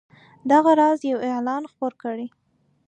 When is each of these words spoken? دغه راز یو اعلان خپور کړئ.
دغه 0.51 0.71
راز 0.79 0.99
یو 1.11 1.17
اعلان 1.29 1.63
خپور 1.71 1.93
کړئ. 2.01 2.25